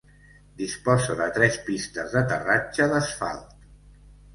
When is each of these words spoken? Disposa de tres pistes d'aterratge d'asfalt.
Disposa 0.61 1.17
de 1.21 1.29
tres 1.37 1.61
pistes 1.69 2.19
d'aterratge 2.19 2.93
d'asfalt. 2.97 3.59